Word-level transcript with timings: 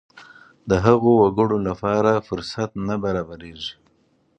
د 0.69 0.71
هغو 0.85 1.11
وګړو 1.23 1.57
لپاره 1.67 2.23
فرصت 2.27 2.69
نه 2.87 2.95
برابرېږي. 3.03 3.73